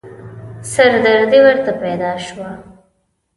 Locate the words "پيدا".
1.83-2.11